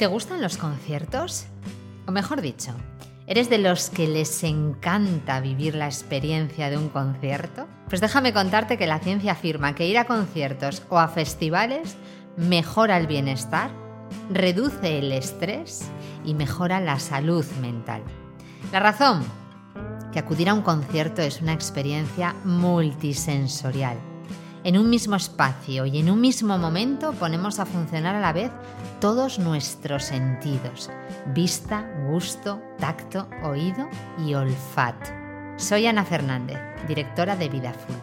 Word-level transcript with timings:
¿Te 0.00 0.06
gustan 0.06 0.40
los 0.40 0.56
conciertos? 0.56 1.44
O 2.06 2.10
mejor 2.10 2.40
dicho, 2.40 2.72
¿eres 3.26 3.50
de 3.50 3.58
los 3.58 3.90
que 3.90 4.08
les 4.08 4.42
encanta 4.44 5.40
vivir 5.40 5.74
la 5.74 5.84
experiencia 5.84 6.70
de 6.70 6.78
un 6.78 6.88
concierto? 6.88 7.68
Pues 7.86 8.00
déjame 8.00 8.32
contarte 8.32 8.78
que 8.78 8.86
la 8.86 9.00
ciencia 9.00 9.32
afirma 9.32 9.74
que 9.74 9.86
ir 9.86 9.98
a 9.98 10.06
conciertos 10.06 10.82
o 10.88 10.98
a 10.98 11.08
festivales 11.08 11.98
mejora 12.38 12.96
el 12.96 13.08
bienestar, 13.08 13.72
reduce 14.30 15.00
el 15.00 15.12
estrés 15.12 15.82
y 16.24 16.32
mejora 16.32 16.80
la 16.80 16.98
salud 16.98 17.44
mental. 17.60 18.02
La 18.72 18.80
razón, 18.80 19.22
que 20.14 20.18
acudir 20.18 20.48
a 20.48 20.54
un 20.54 20.62
concierto 20.62 21.20
es 21.20 21.42
una 21.42 21.52
experiencia 21.52 22.34
multisensorial 22.46 23.98
en 24.64 24.78
un 24.78 24.90
mismo 24.90 25.16
espacio 25.16 25.86
y 25.86 25.98
en 25.98 26.10
un 26.10 26.20
mismo 26.20 26.58
momento 26.58 27.12
ponemos 27.12 27.58
a 27.58 27.66
funcionar 27.66 28.14
a 28.14 28.20
la 28.20 28.32
vez 28.32 28.50
todos 29.00 29.38
nuestros 29.38 30.04
sentidos, 30.04 30.90
vista, 31.26 31.88
gusto, 32.08 32.60
tacto, 32.78 33.28
oído 33.42 33.88
y 34.18 34.34
olfato. 34.34 35.10
Soy 35.56 35.86
Ana 35.86 36.04
Fernández, 36.04 36.58
directora 36.86 37.36
de 37.36 37.48
Vida 37.48 37.72
Full. 37.72 37.96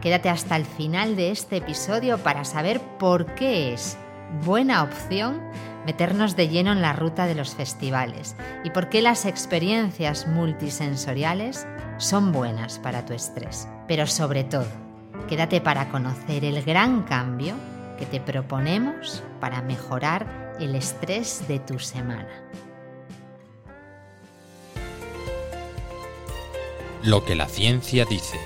Quédate 0.00 0.28
hasta 0.28 0.56
el 0.56 0.66
final 0.66 1.16
de 1.16 1.30
este 1.30 1.56
episodio 1.56 2.18
para 2.18 2.44
saber 2.44 2.80
por 2.98 3.34
qué 3.34 3.72
es 3.72 3.96
buena 4.44 4.82
opción 4.82 5.40
meternos 5.86 6.36
de 6.36 6.48
lleno 6.48 6.72
en 6.72 6.82
la 6.82 6.92
ruta 6.92 7.26
de 7.26 7.34
los 7.34 7.54
festivales 7.54 8.36
y 8.64 8.70
por 8.70 8.88
qué 8.88 9.00
las 9.02 9.24
experiencias 9.24 10.26
multisensoriales 10.26 11.66
son 11.98 12.32
buenas 12.32 12.78
para 12.78 13.06
tu 13.06 13.12
estrés. 13.12 13.68
Pero 13.86 14.06
sobre 14.06 14.44
todo, 14.44 14.83
Quédate 15.28 15.62
para 15.62 15.88
conocer 15.88 16.44
el 16.44 16.62
gran 16.62 17.04
cambio 17.04 17.54
que 17.98 18.04
te 18.04 18.20
proponemos 18.20 19.22
para 19.40 19.62
mejorar 19.62 20.54
el 20.60 20.74
estrés 20.74 21.48
de 21.48 21.58
tu 21.60 21.78
semana. 21.78 22.28
Lo 27.02 27.24
que 27.24 27.34
la 27.34 27.48
ciencia 27.48 28.04
dice. 28.04 28.38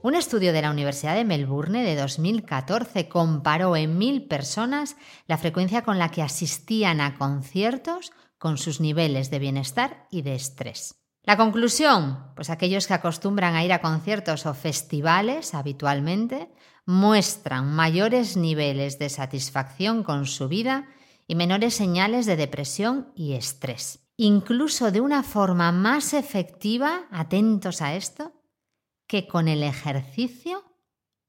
Un 0.00 0.14
estudio 0.14 0.52
de 0.52 0.62
la 0.62 0.70
Universidad 0.70 1.16
de 1.16 1.24
Melbourne 1.24 1.82
de 1.82 1.96
2014 1.96 3.08
comparó 3.08 3.74
en 3.76 3.98
mil 3.98 4.26
personas 4.26 4.96
la 5.26 5.38
frecuencia 5.38 5.82
con 5.82 5.98
la 5.98 6.10
que 6.10 6.22
asistían 6.22 7.00
a 7.00 7.16
conciertos 7.16 8.12
con 8.38 8.58
sus 8.58 8.80
niveles 8.80 9.30
de 9.30 9.40
bienestar 9.40 10.06
y 10.10 10.22
de 10.22 10.34
estrés. 10.36 11.01
La 11.24 11.36
conclusión, 11.36 12.18
pues 12.34 12.50
aquellos 12.50 12.88
que 12.88 12.94
acostumbran 12.94 13.54
a 13.54 13.64
ir 13.64 13.72
a 13.72 13.80
conciertos 13.80 14.44
o 14.44 14.54
festivales 14.54 15.54
habitualmente 15.54 16.50
muestran 16.84 17.72
mayores 17.72 18.36
niveles 18.36 18.98
de 18.98 19.08
satisfacción 19.08 20.02
con 20.02 20.26
su 20.26 20.48
vida 20.48 20.88
y 21.28 21.36
menores 21.36 21.74
señales 21.74 22.26
de 22.26 22.36
depresión 22.36 23.12
y 23.14 23.34
estrés. 23.34 24.00
Incluso 24.16 24.90
de 24.90 25.00
una 25.00 25.22
forma 25.22 25.70
más 25.70 26.12
efectiva, 26.12 27.06
atentos 27.12 27.82
a 27.82 27.94
esto, 27.94 28.32
que 29.06 29.28
con 29.28 29.46
el 29.46 29.62
ejercicio 29.62 30.64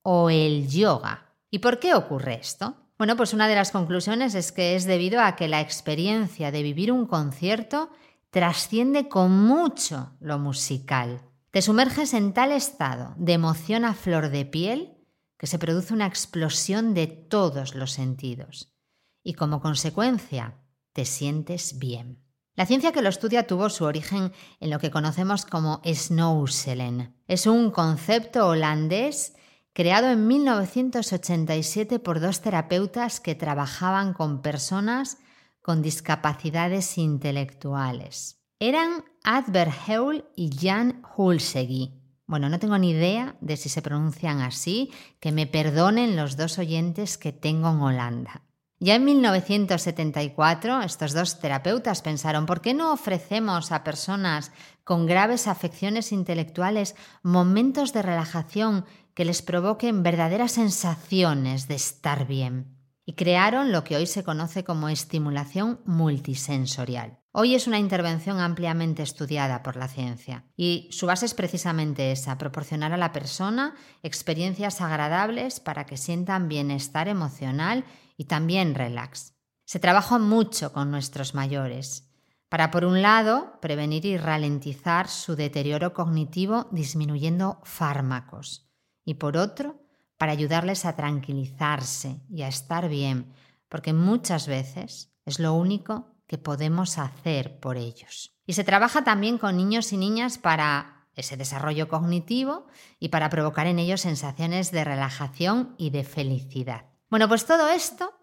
o 0.02 0.31
el 0.31 0.67
yoga. 0.67 1.36
¿Y 1.52 1.59
por 1.59 1.80
qué 1.80 1.94
ocurre 1.94 2.39
esto? 2.41 2.77
Bueno, 2.97 3.16
pues 3.16 3.33
una 3.33 3.47
de 3.47 3.55
las 3.55 3.71
conclusiones 3.71 4.33
es 4.33 4.52
que 4.52 4.75
es 4.75 4.86
debido 4.86 5.21
a 5.21 5.36
que 5.36 5.47
la 5.47 5.61
experiencia 5.61 6.52
de 6.52 6.64
vivir 6.64 6.91
un 6.91 7.05
concierto 7.05 7.89
trasciende 8.34 9.09
con 9.09 9.30
mucho 9.45 10.17
lo 10.20 10.39
musical. 10.39 11.22
Te 11.52 11.62
sumerges 11.62 12.16
en 12.16 12.34
tal 12.34 12.52
estado 12.52 13.14
de 13.16 13.34
emoción 13.34 13.86
a 13.86 13.94
flor 13.94 14.30
de 14.30 14.44
piel 14.44 14.98
que 15.38 15.45
se 15.45 15.59
produce 15.59 15.94
una 15.94 16.08
explosión 16.08 16.95
de 16.95 17.06
todos 17.06 17.76
los 17.76 17.92
sentidos 17.92 18.73
y 19.22 19.36
como 19.36 19.61
consecuencia 19.61 20.58
te 20.94 21.06
sientes 21.06 21.78
bien. 21.78 22.23
La 22.56 22.66
ciencia 22.66 22.92
que 22.92 23.04
lo 23.04 23.09
estudia 23.09 23.45
tuvo 23.45 23.70
su 23.70 23.86
origen 23.86 24.31
en 24.59 24.72
lo 24.72 24.80
que 24.80 24.89
conocemos 24.89 25.45
como 25.45 25.80
snoezelen. 25.86 27.15
Es 27.27 27.45
un 27.45 27.70
concepto 27.70 28.48
holandés 28.48 29.36
creado 29.73 30.10
en 30.10 30.26
1987 30.26 32.00
por 32.00 32.20
dos 32.20 32.42
terapeutas 32.42 33.20
que 33.20 33.36
trabajaban 33.36 34.14
con 34.14 34.42
personas 34.42 35.20
con 35.64 35.82
discapacidades 35.82 37.00
intelectuales. 37.00 38.38
Eran 38.60 39.04
Adver 39.24 39.72
Heul 39.88 40.26
y 40.36 40.52
Jan 40.56 41.02
Hulsegi. 41.18 42.00
Bueno, 42.28 42.50
no 42.50 42.60
tengo 42.60 42.78
ni 42.78 42.92
idea 42.92 43.36
de 43.42 43.58
si 43.58 43.70
se 43.70 43.82
pronuncian 43.82 44.42
así, 44.42 44.92
que 45.20 45.32
me 45.32 45.48
perdonen 45.48 46.16
los 46.16 46.38
dos 46.38 46.60
oyentes 46.60 47.18
que 47.18 47.32
tengo 47.32 47.70
en 47.70 47.82
Holanda. 47.82 48.44
Ya 48.80 48.96
en 48.96 49.06
1974, 49.06 50.82
estos 50.82 51.14
dos 51.14 51.40
terapeutas 51.40 52.02
pensaron, 52.02 52.45
¿por 52.45 52.60
qué 52.60 52.74
no 52.74 52.92
ofrecemos 52.92 53.72
a 53.72 53.84
personas 53.84 54.52
con 54.84 55.06
graves 55.06 55.48
afecciones 55.48 56.12
intelectuales 56.12 56.95
momentos 57.22 57.94
de 57.94 58.02
relajación 58.02 58.86
que 59.14 59.24
les 59.24 59.42
provoquen 59.42 60.04
verdaderas 60.04 60.52
sensaciones 60.54 61.70
de 61.70 61.76
estar 61.76 62.28
bien? 62.28 62.83
Y 63.05 63.14
crearon 63.14 63.71
lo 63.71 63.83
que 63.83 63.95
hoy 63.95 64.08
se 64.08 64.23
conoce 64.23 64.64
como 64.64 64.89
estimulación 64.89 65.81
multisensorial. 65.86 67.19
Hoy 67.31 67.55
es 67.55 67.67
una 67.67 67.80
intervención 67.80 68.39
ampliamente 68.39 69.02
estudiada 69.02 69.64
por 69.64 69.75
la 69.75 69.87
ciencia 69.87 70.45
y 70.55 70.87
su 70.91 71.08
base 71.08 71.25
es 71.25 71.33
precisamente 71.33 72.11
esa, 72.11 72.37
proporcionar 72.37 72.93
a 72.93 72.97
la 72.97 73.11
persona 73.11 73.75
experiencias 74.03 74.81
agradables 74.81 75.59
para 75.59 75.86
que 75.86 75.97
sientan 75.97 76.47
bienestar 76.47 77.08
emocional 77.08 77.86
y 78.17 78.25
también 78.25 78.75
relax. 78.75 79.33
Se 79.65 79.80
trabaja 79.80 80.20
mucho 80.20 80.71
con 80.71 80.91
nuestros 80.91 81.33
mayores 81.33 82.09
para, 82.49 82.70
por 82.70 82.85
un 82.85 83.02
lado, 83.02 83.59
prevenir 83.61 84.05
y 84.05 84.15
ralentizar 84.15 85.08
su 85.08 85.35
deterioro 85.35 85.93
cognitivo 85.93 86.67
disminuyendo 86.70 87.59
fármacos 87.64 88.70
y, 89.03 89.15
por 89.15 89.37
otro, 89.37 89.83
para 90.23 90.32
ayudarles 90.32 90.86
a 90.86 90.95
tranquilizarse 90.95 92.22
y 92.30 92.44
a 92.44 92.48
estar 92.48 92.88
bien, 92.88 93.34
porque 93.67 93.92
muchas 93.92 94.48
veces 94.48 95.11
es 95.26 95.38
lo 95.38 95.54
único 95.54 96.16
que 96.28 96.38
podemos 96.38 96.98
hacer 96.98 97.60
por 97.60 97.76
ellos. 97.76 98.33
Y 98.45 98.54
se 98.54 98.64
trabaja 98.64 99.04
también 99.04 99.38
con 99.38 99.58
niños 99.58 99.92
y 99.92 99.98
niñas 99.98 100.38
para 100.38 101.10
ese 101.14 101.36
desarrollo 101.36 101.89
cognitivo 101.89 102.67
y 103.02 103.10
para 103.10 103.30
provocar 103.30 103.67
en 103.67 103.80
ellos 103.80 104.00
sensaciones 104.00 104.72
de 104.72 104.86
relajación 104.86 105.76
y 105.78 105.89
de 105.89 106.06
felicidad. 106.06 106.86
Bueno, 107.10 107.28
pues 107.28 107.45
todo 107.45 107.67
esto 107.67 108.14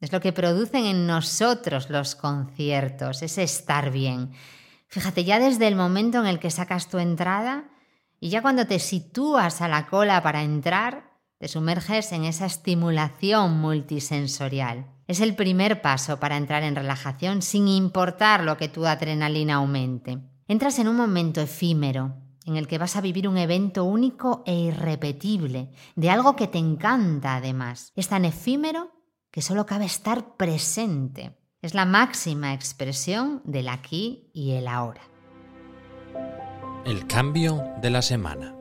es 0.00 0.12
lo 0.12 0.22
que 0.22 0.32
producen 0.32 0.86
en 0.86 1.06
nosotros 1.06 1.90
los 1.90 2.14
conciertos, 2.14 3.20
ese 3.20 3.42
estar 3.42 3.90
bien. 3.90 4.32
Fíjate, 4.86 5.24
ya 5.24 5.38
desde 5.38 5.68
el 5.68 5.76
momento 5.76 6.20
en 6.20 6.26
el 6.26 6.38
que 6.38 6.50
sacas 6.50 6.88
tu 6.88 6.96
entrada 6.96 7.68
y 8.18 8.30
ya 8.30 8.40
cuando 8.40 8.66
te 8.66 8.78
sitúas 8.78 9.60
a 9.60 9.68
la 9.68 9.88
cola 9.88 10.22
para 10.22 10.42
entrar, 10.42 11.09
te 11.40 11.48
sumerges 11.48 12.12
en 12.12 12.24
esa 12.24 12.44
estimulación 12.44 13.58
multisensorial. 13.58 14.84
Es 15.06 15.20
el 15.20 15.34
primer 15.34 15.80
paso 15.80 16.20
para 16.20 16.36
entrar 16.36 16.62
en 16.62 16.76
relajación 16.76 17.40
sin 17.40 17.66
importar 17.66 18.44
lo 18.44 18.58
que 18.58 18.68
tu 18.68 18.84
adrenalina 18.84 19.54
aumente. 19.54 20.18
Entras 20.48 20.78
en 20.78 20.86
un 20.86 20.96
momento 20.96 21.40
efímero 21.40 22.14
en 22.44 22.56
el 22.56 22.68
que 22.68 22.76
vas 22.76 22.94
a 22.96 23.00
vivir 23.00 23.26
un 23.26 23.38
evento 23.38 23.84
único 23.84 24.42
e 24.44 24.54
irrepetible, 24.54 25.70
de 25.96 26.10
algo 26.10 26.36
que 26.36 26.46
te 26.46 26.58
encanta 26.58 27.36
además. 27.36 27.92
Es 27.96 28.08
tan 28.08 28.26
efímero 28.26 28.90
que 29.30 29.40
solo 29.40 29.64
cabe 29.64 29.86
estar 29.86 30.36
presente. 30.36 31.38
Es 31.62 31.72
la 31.72 31.86
máxima 31.86 32.52
expresión 32.52 33.40
del 33.44 33.70
aquí 33.70 34.30
y 34.34 34.52
el 34.52 34.68
ahora. 34.68 35.02
El 36.84 37.06
cambio 37.06 37.62
de 37.80 37.88
la 37.88 38.02
semana. 38.02 38.59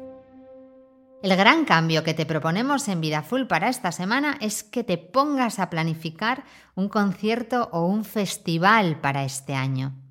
El 1.21 1.35
gran 1.35 1.65
cambio 1.65 2.05
que 2.05 2.13
te 2.13 2.25
proponemos 2.25 2.87
en 2.87 3.01
Vida 3.01 3.23
Full 3.23 3.43
para 3.43 3.67
esta 3.67 3.91
semana 3.91 4.37
es 4.39 4.63
que 4.63 4.85
te 4.85 4.97
pongas 4.97 5.59
a 5.59 5.69
planificar 5.69 6.45
un 6.75 6.87
concierto 6.87 7.67
o 7.73 7.85
un 7.85 8.05
festival 8.05 9.01
para 9.01 9.25
este 9.25 9.53
año. 9.53 10.01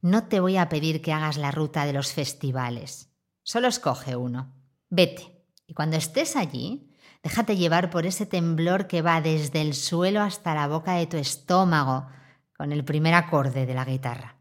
No 0.00 0.24
te 0.24 0.40
voy 0.40 0.56
a 0.56 0.70
pedir 0.70 1.02
que 1.02 1.12
hagas 1.12 1.36
la 1.36 1.50
ruta 1.50 1.84
de 1.84 1.92
los 1.92 2.14
festivales. 2.14 3.12
Solo 3.42 3.68
escoge 3.68 4.16
uno. 4.16 4.54
Vete. 4.88 5.44
Y 5.66 5.74
cuando 5.74 5.98
estés 5.98 6.34
allí, 6.34 6.90
déjate 7.22 7.56
llevar 7.56 7.90
por 7.90 8.06
ese 8.06 8.24
temblor 8.24 8.86
que 8.86 9.02
va 9.02 9.20
desde 9.20 9.60
el 9.60 9.74
suelo 9.74 10.22
hasta 10.22 10.54
la 10.54 10.66
boca 10.66 10.94
de 10.94 11.06
tu 11.06 11.18
estómago 11.18 12.06
con 12.56 12.72
el 12.72 12.86
primer 12.86 13.12
acorde 13.12 13.66
de 13.66 13.74
la 13.74 13.84
guitarra. 13.84 14.38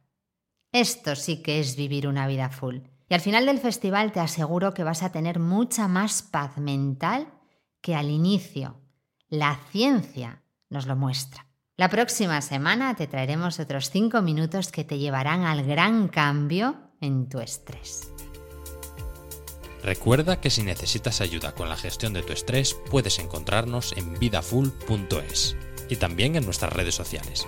Esto 0.71 1.17
sí 1.17 1.43
que 1.43 1.59
es 1.59 1.75
vivir 1.75 2.07
una 2.07 2.27
vida 2.27 2.49
full. 2.49 2.92
Y 3.09 3.13
al 3.13 3.21
final 3.21 3.45
del 3.45 3.59
festival 3.59 4.11
te 4.11 4.19
aseguro 4.19 4.73
que 4.73 4.83
vas 4.83 5.03
a 5.03 5.11
tener 5.11 5.39
mucha 5.39 5.87
más 5.87 6.21
paz 6.21 6.57
mental 6.57 7.27
que 7.81 7.95
al 7.95 8.09
inicio. 8.09 8.81
La 9.29 9.59
ciencia 9.71 10.43
nos 10.69 10.85
lo 10.85 10.95
muestra. 10.95 11.47
La 11.75 11.89
próxima 11.89 12.41
semana 12.41 12.95
te 12.95 13.07
traeremos 13.07 13.59
otros 13.59 13.89
5 13.89 14.21
minutos 14.21 14.71
que 14.71 14.83
te 14.83 14.99
llevarán 14.99 15.43
al 15.43 15.63
gran 15.63 16.07
cambio 16.07 16.91
en 17.01 17.27
tu 17.27 17.39
estrés. 17.39 18.11
Recuerda 19.83 20.39
que 20.39 20.49
si 20.49 20.63
necesitas 20.63 21.19
ayuda 21.19 21.53
con 21.53 21.67
la 21.67 21.75
gestión 21.75 22.13
de 22.13 22.21
tu 22.21 22.31
estrés 22.31 22.75
puedes 22.89 23.19
encontrarnos 23.19 23.93
en 23.97 24.17
vidafull.es. 24.17 25.57
y 25.89 25.97
también 25.97 26.35
en 26.35 26.45
nuestras 26.45 26.71
redes 26.71 26.95
sociales. 26.95 27.45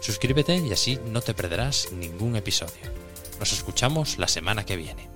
Suscríbete 0.00 0.56
y 0.56 0.72
así 0.72 0.98
no 1.06 1.20
te 1.22 1.34
perderás 1.34 1.92
ningún 1.92 2.36
episodio. 2.36 2.95
Nos 3.38 3.52
escuchamos 3.52 4.18
la 4.18 4.28
semana 4.28 4.64
que 4.64 4.76
viene. 4.76 5.15